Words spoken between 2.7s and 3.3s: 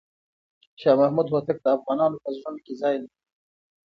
ځای لري.